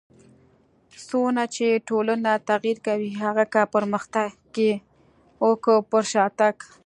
څونه 1.07 1.43
چي 1.55 1.67
ټولنه 1.89 2.31
تغير 2.49 2.77
کوي؛ 2.87 3.11
هغه 3.23 3.43
که 3.53 3.61
پرمختګ 3.75 4.29
يي 4.63 4.73
او 5.43 5.51
که 5.63 5.73
پر 5.89 6.03
شاتګ. 6.11 6.55